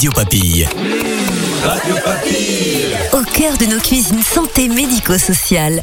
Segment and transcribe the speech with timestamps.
[0.00, 0.66] Radio Papille.
[1.62, 2.96] Radio Papille.
[3.12, 5.82] Au cœur de nos cuisines santé médico-sociales.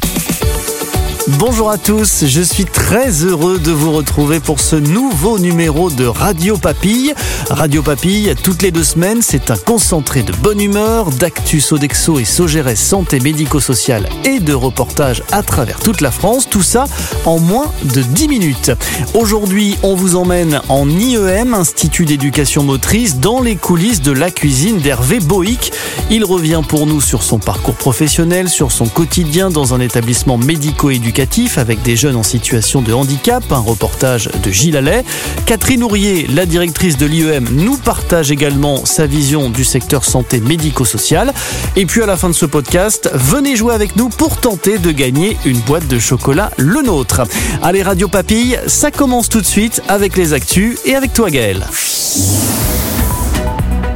[1.36, 6.06] Bonjour à tous, je suis très heureux de vous retrouver pour ce nouveau numéro de
[6.06, 7.12] Radio Papille.
[7.50, 12.24] Radio Papille, toutes les deux semaines, c'est un concentré de bonne humeur, d'actu Sodexo et
[12.24, 16.48] Sogérès santé médico-sociale et de reportages à travers toute la France.
[16.48, 16.86] Tout ça
[17.26, 18.70] en moins de 10 minutes.
[19.12, 24.78] Aujourd'hui, on vous emmène en IEM, Institut d'éducation motrice, dans les coulisses de la cuisine
[24.78, 25.72] d'Hervé Boïc.
[26.10, 31.17] Il revient pour nous sur son parcours professionnel, sur son quotidien dans un établissement médico-éducatif
[31.56, 35.04] avec des jeunes en situation de handicap, un reportage de Gilles Allais.
[35.46, 41.32] Catherine Ourier, la directrice de l'IEM, nous partage également sa vision du secteur santé médico-social.
[41.74, 44.92] Et puis à la fin de ce podcast, venez jouer avec nous pour tenter de
[44.92, 47.22] gagner une boîte de chocolat Le Nôtre.
[47.64, 51.66] Allez Radio Papille, ça commence tout de suite avec les actus et avec toi Gaël.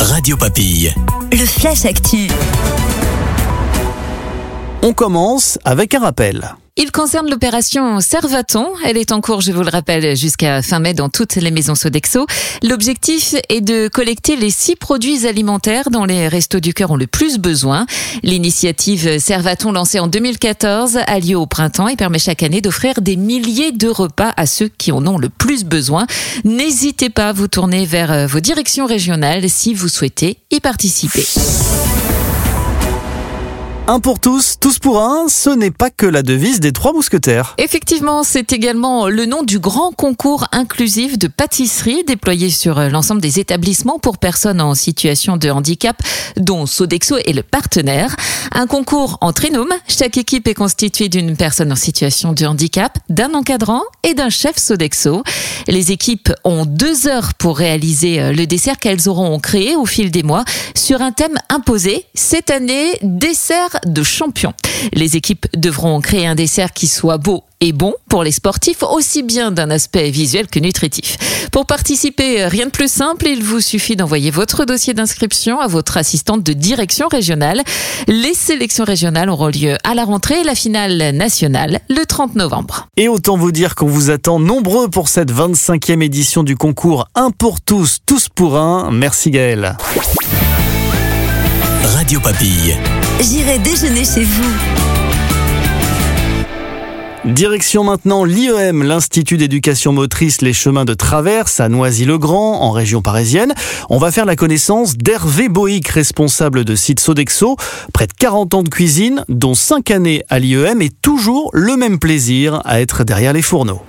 [0.00, 0.92] Radio Papille.
[1.30, 2.26] Le Flash Actu.
[4.82, 6.56] On commence avec un rappel.
[6.78, 8.72] Il concerne l'opération Servaton.
[8.86, 11.74] Elle est en cours, je vous le rappelle, jusqu'à fin mai dans toutes les maisons
[11.74, 12.26] Sodexo.
[12.62, 17.06] L'objectif est de collecter les six produits alimentaires dont les restos du cœur ont le
[17.06, 17.84] plus besoin.
[18.22, 23.16] L'initiative Servaton lancée en 2014 a lieu au printemps et permet chaque année d'offrir des
[23.16, 26.06] milliers de repas à ceux qui en ont le plus besoin.
[26.44, 31.26] N'hésitez pas à vous tourner vers vos directions régionales si vous souhaitez y participer.
[33.88, 37.56] Un pour tous, tous pour un, ce n'est pas que la devise des trois mousquetaires.
[37.58, 43.40] Effectivement, c'est également le nom du grand concours inclusif de pâtisserie déployé sur l'ensemble des
[43.40, 46.00] établissements pour personnes en situation de handicap,
[46.36, 48.14] dont Sodexo est le partenaire.
[48.52, 49.72] Un concours en trinôme.
[49.88, 54.58] Chaque équipe est constituée d'une personne en situation de handicap, d'un encadrant et d'un chef
[54.58, 55.24] Sodexo.
[55.66, 60.22] Les équipes ont deux heures pour réaliser le dessert qu'elles auront créé au fil des
[60.22, 60.44] mois
[60.76, 62.06] sur un thème imposé.
[62.14, 64.52] Cette année, dessert de champion.
[64.92, 69.22] Les équipes devront créer un dessert qui soit beau et bon pour les sportifs, aussi
[69.22, 71.16] bien d'un aspect visuel que nutritif.
[71.52, 75.96] Pour participer, rien de plus simple, il vous suffit d'envoyer votre dossier d'inscription à votre
[75.96, 77.62] assistante de direction régionale.
[78.08, 82.88] Les sélections régionales auront lieu à la rentrée et la finale nationale le 30 novembre.
[82.96, 87.30] Et autant vous dire qu'on vous attend nombreux pour cette 25e édition du concours Un
[87.30, 88.90] pour tous, tous pour un.
[88.90, 89.76] Merci Gaël.
[91.82, 92.76] Radio Papille.
[93.20, 94.52] J'irai déjeuner chez vous.
[97.24, 103.52] Direction maintenant l'IEM, l'Institut d'éducation motrice Les Chemins de Traverse à Noisy-le-Grand, en région parisienne.
[103.90, 107.56] On va faire la connaissance d'Hervé Boïc, responsable de site Sodexo.
[107.92, 111.98] Près de 40 ans de cuisine, dont 5 années à l'IEM et toujours le même
[111.98, 113.82] plaisir à être derrière les fourneaux.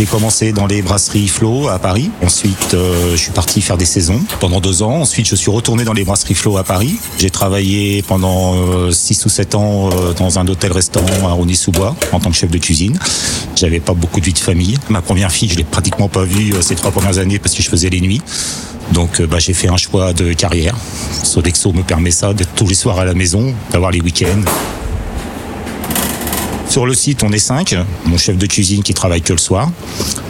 [0.00, 2.10] J'ai commencé dans les brasseries Flo à Paris.
[2.24, 5.02] Ensuite, euh, je suis parti faire des saisons pendant deux ans.
[5.02, 6.96] Ensuite, je suis retourné dans les brasseries Flo à Paris.
[7.18, 12.18] J'ai travaillé pendant euh, six ou sept ans euh, dans un hôtel-restaurant à Rony-sous-Bois en
[12.18, 12.98] tant que chef de cuisine.
[13.56, 14.78] J'avais pas beaucoup de vie de famille.
[14.88, 17.68] Ma première fille, je l'ai pratiquement pas vue ces trois premières années parce que je
[17.68, 18.22] faisais les nuits.
[18.92, 20.76] Donc bah, j'ai fait un choix de carrière.
[21.24, 24.50] Sodexo me permet ça, d'être tous les soirs à la maison, d'avoir les week-ends.
[26.70, 27.74] Sur le site, on est cinq.
[28.04, 29.72] Mon chef de cuisine qui travaille que le soir.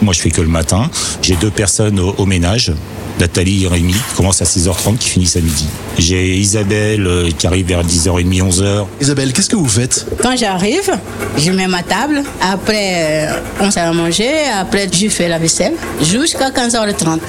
[0.01, 0.89] Moi, je fais que le matin.
[1.21, 2.73] J'ai deux personnes au, ménage.
[3.19, 5.65] Nathalie et Rémi qui commencent à 6h30, qui finissent à midi.
[5.97, 8.85] J'ai Isabelle euh, qui arrive vers 10h30, 11h.
[8.99, 10.05] Isabelle, qu'est-ce que vous faites?
[10.21, 10.91] Quand j'arrive,
[11.37, 12.23] je mets ma table.
[12.41, 14.29] Après, euh, on s'est à manger.
[14.59, 17.19] Après, je fais la vaisselle jusqu'à 15h30.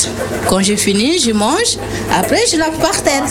[0.49, 1.77] Quand j'ai fini, je mange.
[2.15, 3.25] Après, je lave par terre.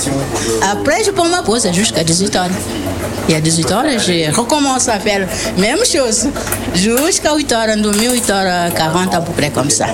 [0.71, 2.47] Après, je prends ma pause jusqu'à 18h.
[3.29, 6.27] Et à 18h, je recommence à faire la même chose.
[6.75, 9.85] Jusqu'à 8h30, 8h40 à peu près comme ça.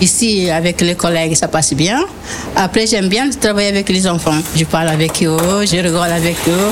[0.00, 2.04] Ici, avec les collègues, ça passe bien.
[2.54, 4.38] Après, j'aime bien travailler avec les enfants.
[4.54, 6.70] Je parle avec eux, je rigole avec eux.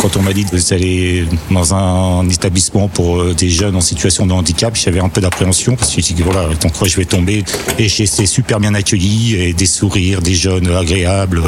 [0.00, 4.26] Quand on m'a dit que vous allez dans un établissement pour des jeunes en situation
[4.26, 6.96] de handicap, j'avais un peu d'appréhension parce que je me dis voilà, dans quoi je
[6.96, 7.44] vais tomber.
[7.78, 11.42] Et j'ai été super bien accueilli, et des sourires, des jeunes agréables,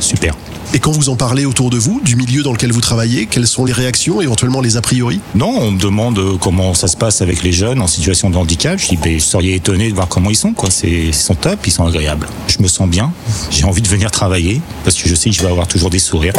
[0.00, 0.34] super.
[0.72, 3.46] Et quand vous en parlez autour de vous, du milieu dans lequel vous travaillez, quelles
[3.46, 7.22] sont les réactions, éventuellement les a priori Non, on me demande comment ça se passe
[7.22, 8.78] avec les jeunes en situation de handicap.
[8.78, 10.70] Je dis, ben, vous seriez étonné de voir comment ils sont, quoi.
[10.82, 12.28] Ils sont top, ils sont agréables.
[12.48, 13.12] Je me sens bien,
[13.50, 15.98] j'ai envie de venir travailler parce que je sais que je vais avoir toujours des
[15.98, 16.34] sourires.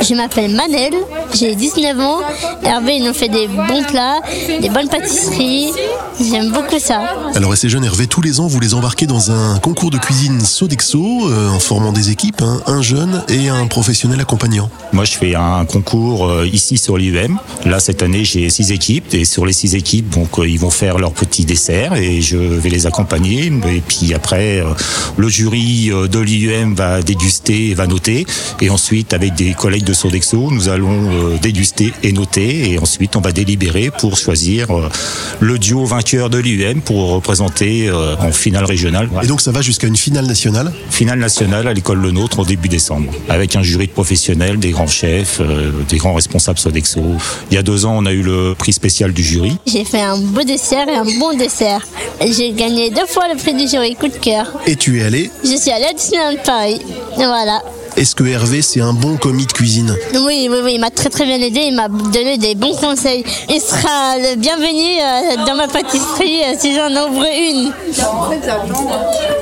[0.00, 0.92] Je m'appelle Manel,
[1.34, 2.20] j'ai 19 ans.
[2.64, 4.20] Hervé il nous fait des bons plats,
[4.60, 5.72] des bonnes pâtisseries.
[6.20, 7.00] J'aime beaucoup ça.
[7.34, 9.98] Alors, et ces jeunes Hervé, tous les ans, vous les embarquez dans un concours de
[9.98, 14.70] cuisine Sodexo euh, en formant des équipes, hein, un jeune et un professionnel accompagnant.
[14.92, 17.38] Moi, je fais un concours euh, ici sur l'IUM.
[17.64, 20.70] Là, cette année, j'ai six équipes et sur les six équipes, donc euh, ils vont
[20.70, 23.46] faire leur petit dessert et je vais les accompagner.
[23.46, 24.74] Et puis après, euh,
[25.16, 28.26] le jury euh, de l'IUM va déguster et va noter.
[28.60, 32.70] Et ensuite, avec des collègues de Sodexo, nous allons euh, déguster et noter.
[32.70, 34.88] Et ensuite, on va délibérer pour choisir euh,
[35.40, 39.08] le duo vainqueur de l'IUM pour représenter euh, en finale régionale.
[39.22, 40.72] Et donc, ça va jusqu'à une finale nationale?
[40.90, 44.70] Finale nationale à l'école Le Nôtre au début décembre, avec un jury de professionnels, des
[44.70, 47.00] grands chefs, euh, des grands responsables Sodexo.
[47.50, 49.56] Il y a deux ans, on a eu le prix spécial du jury.
[49.66, 51.86] J'ai fait un beau dessert et un bon dessert.
[52.20, 54.46] J'ai gagné deux fois le prix du jury coup de cœur.
[54.66, 55.30] Et tu es allé?
[55.44, 56.80] Je suis allée à Disneyland Paris.
[57.16, 57.62] Voilà.
[57.96, 61.10] Est-ce que Hervé, c'est un bon commis de cuisine Oui, oui, oui, il m'a très
[61.10, 63.22] très bien aidé, il m'a donné des bons conseils.
[63.50, 67.72] Il sera le bienvenu euh, dans ma pâtisserie euh, si j'en ouvre une.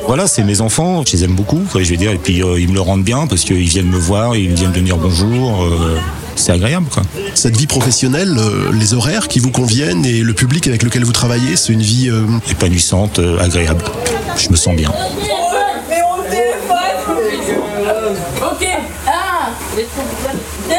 [0.07, 2.59] Voilà, c'est mes enfants, je les aime beaucoup, quoi, je veux dire, et puis euh,
[2.61, 5.63] ils me le rendent bien parce qu'ils viennent me voir, ils viennent me dire bonjour.
[5.63, 5.99] euh,
[6.37, 7.03] c'est agréable, quoi.
[7.35, 11.13] Cette vie professionnelle, euh, les horaires qui vous conviennent et le public avec lequel vous
[11.13, 13.85] travaillez, c'est une vie euh, Épanouissante, euh, agréable.
[14.39, 14.91] Je me sens bien.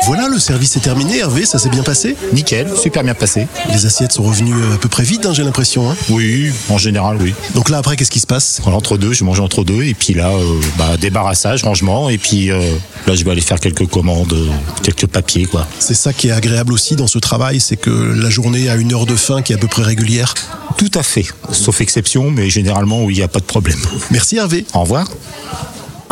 [0.05, 1.19] Voilà, le service est terminé.
[1.19, 3.47] Hervé, ça s'est bien passé Nickel, super bien passé.
[3.71, 5.89] Les assiettes sont revenues euh, à peu près vite, hein, j'ai l'impression.
[5.91, 5.95] hein.
[6.09, 7.33] Oui, en général, oui.
[7.55, 8.61] Donc là, après, qu'est-ce qui se passe?
[8.65, 12.49] Entre deux, je mange entre deux, et puis là, euh, bah, débarrassage, rangement, et puis
[12.51, 12.59] euh,
[13.07, 14.35] là, je vais aller faire quelques commandes,
[14.81, 15.67] quelques papiers, quoi.
[15.79, 18.93] C'est ça qui est agréable aussi dans ce travail, c'est que la journée a une
[18.93, 20.33] heure de fin qui est à peu près régulière.
[20.77, 23.79] Tout à fait, sauf exception, mais généralement, oui, il n'y a pas de problème.
[24.09, 24.65] Merci Hervé.
[24.73, 25.07] Au revoir.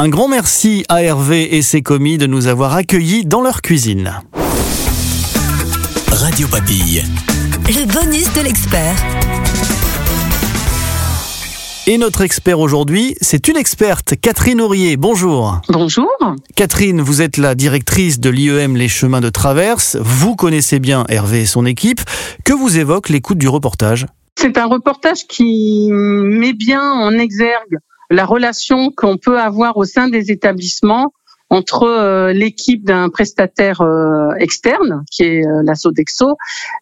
[0.01, 4.13] Un grand merci à Hervé et ses commis de nous avoir accueillis dans leur cuisine.
[6.07, 7.03] Radio Papille.
[7.67, 8.95] Le bonus de l'expert.
[11.85, 14.95] Et notre expert aujourd'hui, c'est une experte, Catherine Aurier.
[14.95, 15.59] Bonjour.
[15.67, 16.09] Bonjour.
[16.55, 19.97] Catherine, vous êtes la directrice de l'IEM Les Chemins de Traverse.
[19.99, 21.99] Vous connaissez bien Hervé et son équipe.
[22.45, 24.05] Que vous évoque l'écoute du reportage?
[24.37, 27.79] C'est un reportage qui met bien en exergue
[28.09, 31.13] la relation qu'on peut avoir au sein des établissements
[31.49, 36.35] entre euh, l'équipe d'un prestataire euh, externe, qui est euh, la Sodexo,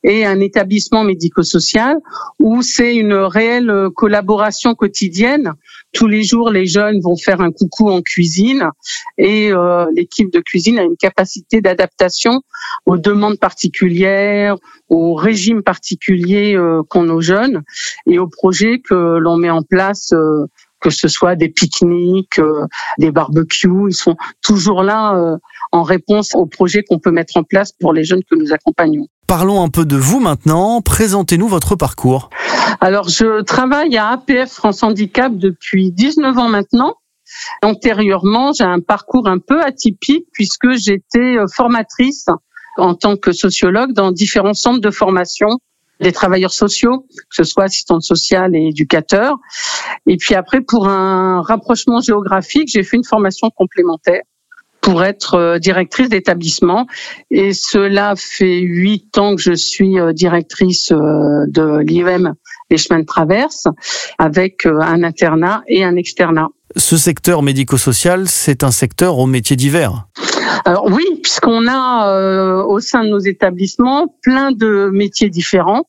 [0.04, 1.96] et un établissement médico-social,
[2.40, 5.54] où c'est une réelle collaboration quotidienne.
[5.94, 8.70] Tous les jours, les jeunes vont faire un coucou en cuisine,
[9.18, 9.52] et
[9.96, 12.42] l'équipe de cuisine a une capacité d'adaptation
[12.86, 14.58] aux demandes particulières,
[14.90, 16.58] aux régimes particuliers
[16.90, 17.64] qu'ont nos jeunes,
[18.06, 20.14] et aux projets que l'on met en place.
[20.88, 22.66] Que ce soit des pique-niques, euh,
[22.98, 25.38] des barbecues, ils sont toujours là euh,
[25.74, 29.08] en réponse aux projets qu'on peut mettre en place pour les jeunes que nous accompagnons.
[29.28, 30.82] Parlons un peu de vous maintenant.
[30.82, 32.30] Présentez-nous votre parcours.
[32.80, 36.96] Alors, je travaille à APF France Handicap depuis 19 ans maintenant.
[37.62, 42.28] Antérieurement, j'ai un parcours un peu atypique puisque j'étais euh, formatrice
[42.78, 45.50] en tant que sociologue dans différents centres de formation
[46.00, 49.38] des travailleurs sociaux, que ce soit assistantes sociales et éducateurs.
[50.06, 54.22] Et puis après, pour un rapprochement géographique, j'ai fait une formation complémentaire
[54.82, 56.88] pour être euh, directrice d'établissement.
[57.30, 62.36] Et cela fait huit ans que je suis euh, directrice euh, de l'IEM
[62.70, 63.66] Les Chemins de Traverse,
[64.18, 66.48] avec un internat et un externat.
[66.78, 70.08] Ce secteur médico-social, c'est un secteur aux métiers divers.
[70.84, 75.86] Oui, puisqu'on a euh, au sein de nos établissements plein de métiers différents,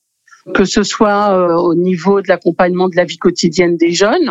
[0.54, 4.30] que ce soit euh, au niveau de l'accompagnement de la vie quotidienne des jeunes,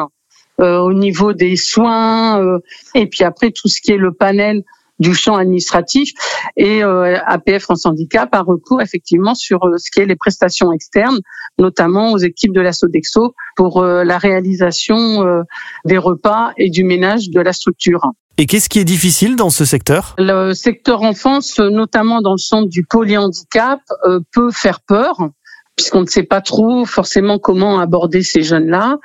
[0.62, 2.60] euh, au niveau des soins,
[2.96, 4.64] et puis après tout ce qui est le panel
[5.00, 6.12] du champ administratif.
[6.56, 11.20] Et APF France Handicap a recours effectivement sur ce qui est les prestations externes,
[11.60, 15.44] notamment aux équipes de la Sodexo pour la réalisation
[15.86, 18.12] des repas et du ménage de la structure.
[18.40, 20.16] Et qu'est-ce qui est difficile dans ce secteur?
[20.20, 25.30] Le secteur enfance, notamment dans le centre du polyhandicap, euh, peut faire peur
[25.76, 28.98] puisqu'on ne sait pas trop forcément comment aborder ces jeunes-là.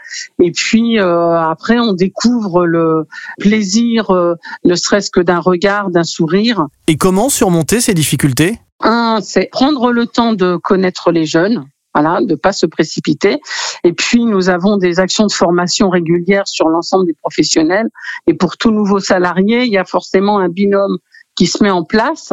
[0.42, 3.06] Et puis euh, après, on découvre le
[3.38, 4.34] plaisir, euh,
[4.64, 6.66] ne serait-ce que d'un regard, d'un sourire.
[6.88, 8.58] Et comment surmonter ces difficultés?
[8.80, 11.66] Un, c'est prendre le temps de connaître les jeunes.
[11.94, 13.40] Voilà, de pas se précipiter.
[13.84, 17.88] Et puis nous avons des actions de formation régulières sur l'ensemble des professionnels.
[18.26, 20.98] Et pour tout nouveau salarié, il y a forcément un binôme
[21.34, 22.32] qui se met en place.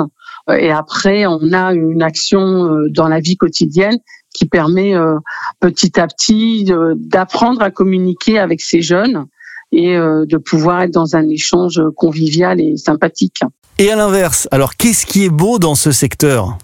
[0.49, 3.97] Euh, Et après, on a une action euh, dans la vie quotidienne
[4.33, 5.17] qui permet euh,
[5.59, 9.25] petit à petit d'apprendre à communiquer avec ces jeunes
[9.71, 13.41] et de pouvoir être dans un échange convivial et sympathique.
[13.77, 16.57] Et à l'inverse, alors qu'est-ce qui est beau dans ce secteur?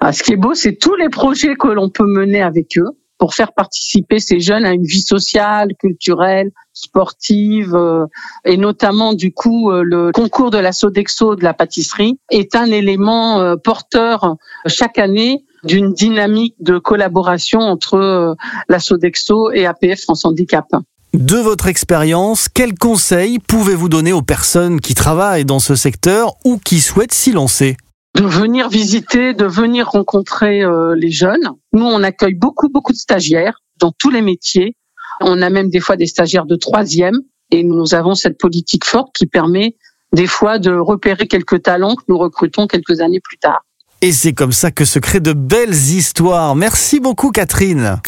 [0.00, 2.90] Ah, ce qui est beau, c'est tous les projets que l'on peut mener avec eux.
[3.18, 8.06] pour faire participer ces jeunes à une vie sociale, culturelle, sportive euh,
[8.44, 12.66] et notamment du coup euh, le concours de la Sodexo de la pâtisserie est un
[12.66, 14.34] élément euh, porteur
[14.66, 18.34] chaque année d'une dynamique de collaboration entre
[18.68, 20.66] la Sodexo et APF France Handicap.
[21.14, 26.58] De votre expérience, quels conseils pouvez-vous donner aux personnes qui travaillent dans ce secteur ou
[26.58, 27.76] qui souhaitent s'y lancer?
[28.14, 30.62] De venir visiter, de venir rencontrer
[30.96, 31.50] les jeunes.
[31.72, 34.76] Nous, on accueille beaucoup, beaucoup de stagiaires dans tous les métiers.
[35.20, 37.16] On a même des fois des stagiaires de troisième
[37.50, 39.76] et nous avons cette politique forte qui permet
[40.12, 43.64] des fois de repérer quelques talents que nous recrutons quelques années plus tard.
[44.00, 46.56] Et c'est comme ça que se créent de belles histoires.
[46.56, 48.00] Merci beaucoup Catherine.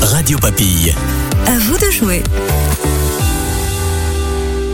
[0.00, 0.94] Radio Papille.
[1.46, 2.22] À vous de jouer.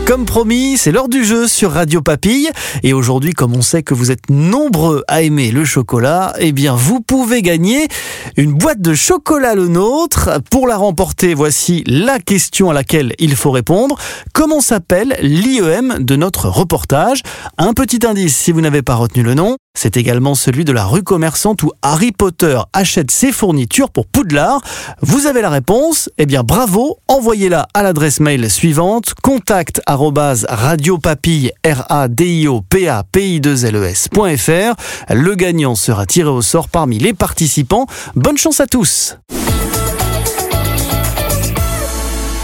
[0.09, 2.49] Comme promis, c'est l'heure du jeu sur Radio Papille.
[2.81, 6.73] Et aujourd'hui, comme on sait que vous êtes nombreux à aimer le chocolat, eh bien,
[6.75, 7.87] vous pouvez gagner
[8.35, 10.41] une boîte de chocolat le nôtre.
[10.49, 13.99] Pour la remporter, voici la question à laquelle il faut répondre.
[14.33, 17.21] Comment s'appelle l'IEM de notre reportage?
[17.59, 19.57] Un petit indice si vous n'avez pas retenu le nom.
[19.81, 24.59] C'est également celui de la rue commerçante où Harry Potter achète ses fournitures pour Poudlard.
[25.01, 31.85] Vous avez la réponse Eh bien bravo, envoyez-la à l'adresse mail suivante contact radiopapille r
[31.87, 34.73] a d i o p a p i 2 l e.
[35.13, 37.85] Le gagnant sera tiré au sort parmi les participants.
[38.17, 39.15] Bonne chance à tous.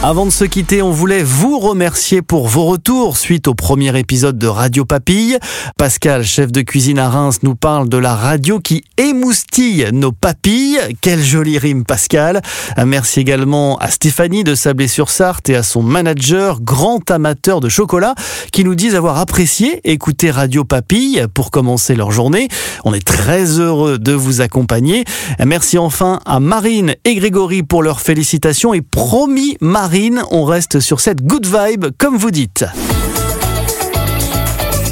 [0.04, 4.38] Avant de se quitter, on voulait vous remercier pour vos retours suite au premier épisode
[4.38, 5.40] de Radio Papille.
[5.80, 10.78] Pascal, chef de cuisine à Reims, nous parle de la radio qui émoustille nos papilles.
[11.02, 12.42] Quelle jolie rime, Pascal.
[12.86, 18.14] Merci également à Stéphanie de Sablé-sur-Sarthe et à son manager, grand amateur de chocolat,
[18.52, 22.50] qui nous disent avoir apprécié écouter Radio Papille pour commencer leur journée.
[22.84, 25.04] On est très heureux de vous accompagner.
[25.44, 29.85] Merci enfin à Marine et Grégory pour leurs félicitations et promis Marine
[30.32, 32.66] on reste sur cette good vibe, comme vous dites.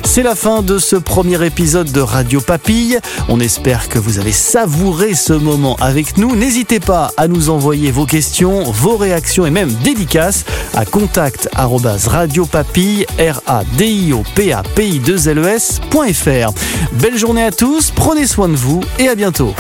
[0.04, 3.00] C'est la fin de ce premier épisode de Radio Papille.
[3.28, 6.36] On espère que vous avez savouré ce moment avec nous.
[6.36, 10.46] N'hésitez pas à nous envoyer vos questions, vos réactions et même dédicaces
[10.76, 15.48] à contact radiopapille r a d i o p a p i 2 l e
[15.48, 16.52] s.fr.
[16.94, 19.56] Belle journée à tous, prenez soin de vous et à bientôt.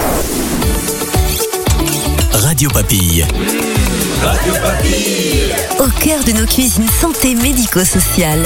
[2.33, 3.25] Radio Papille.
[5.79, 8.45] Au cœur de nos cuisines santé médico-sociales.